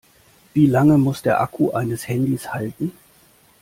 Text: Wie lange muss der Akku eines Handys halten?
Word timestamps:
Wie 0.55 0.65
lange 0.65 0.97
muss 0.97 1.21
der 1.21 1.41
Akku 1.41 1.73
eines 1.73 2.07
Handys 2.07 2.51
halten? 2.51 2.91